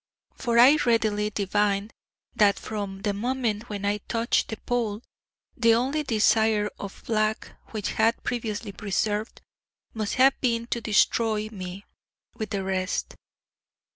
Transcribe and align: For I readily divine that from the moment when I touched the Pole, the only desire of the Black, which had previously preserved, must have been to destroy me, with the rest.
For 0.33 0.57
I 0.57 0.77
readily 0.83 1.29
divine 1.29 1.91
that 2.35 2.57
from 2.57 3.03
the 3.03 3.13
moment 3.13 3.69
when 3.69 3.85
I 3.85 3.99
touched 3.99 4.47
the 4.47 4.57
Pole, 4.57 5.03
the 5.55 5.75
only 5.75 6.01
desire 6.01 6.71
of 6.79 7.01
the 7.01 7.05
Black, 7.05 7.51
which 7.67 7.89
had 7.91 8.23
previously 8.23 8.71
preserved, 8.71 9.43
must 9.93 10.15
have 10.15 10.33
been 10.41 10.65
to 10.71 10.81
destroy 10.81 11.49
me, 11.49 11.85
with 12.35 12.49
the 12.49 12.63
rest. 12.63 13.15